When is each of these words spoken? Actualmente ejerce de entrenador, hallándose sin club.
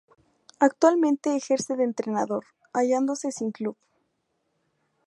Actualmente 0.57 1.35
ejerce 1.35 1.75
de 1.75 1.83
entrenador, 1.83 2.43
hallándose 2.73 3.31
sin 3.31 3.51
club. 3.51 3.77